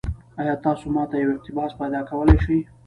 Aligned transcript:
ایا 0.39 0.55
تاسو 0.65 0.85
ما 0.95 1.03
ته 1.09 1.15
یو 1.23 1.31
اقتباس 1.37 1.71
پیدا 1.81 1.99
کولی 2.09 2.37
شئ؟ 2.45 2.57